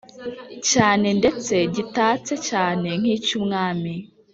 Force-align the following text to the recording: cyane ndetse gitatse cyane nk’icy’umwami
cyane 0.71 1.07
ndetse 1.19 1.53
gitatse 1.75 2.33
cyane 2.49 2.87
nk’icy’umwami 2.99 3.93